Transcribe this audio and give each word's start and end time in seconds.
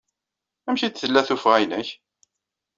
Amek 0.67 0.81
ay 0.83 0.91
d-tella 0.91 1.21
tuffɣa-nnek? 1.27 1.89